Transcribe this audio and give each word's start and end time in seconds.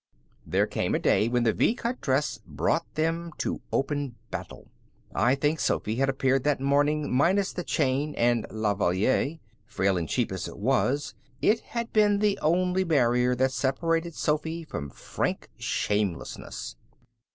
There 0.47 0.65
came 0.65 0.95
a 0.95 0.99
day 0.99 1.27
when 1.29 1.43
the 1.43 1.53
V 1.53 1.75
cut 1.75 2.01
dress 2.01 2.39
brought 2.47 2.91
them 2.95 3.31
to 3.37 3.61
open 3.71 4.15
battle. 4.31 4.71
I 5.13 5.35
think 5.35 5.59
Sophy 5.59 5.97
had 5.97 6.09
appeared 6.09 6.43
that 6.43 6.59
morning 6.59 7.13
minus 7.13 7.53
the 7.53 7.63
chain 7.63 8.15
and 8.15 8.47
La 8.49 8.73
Valliere. 8.73 9.37
Frail 9.63 9.97
and 9.97 10.09
cheap 10.09 10.31
as 10.31 10.47
it 10.47 10.57
was, 10.57 11.13
it 11.39 11.59
had 11.59 11.93
been 11.93 12.17
the 12.17 12.39
only 12.41 12.83
barrier 12.83 13.35
that 13.35 13.51
separated 13.51 14.15
Sophy 14.15 14.63
from 14.63 14.89
frank 14.89 15.49
shamelessness. 15.59 16.77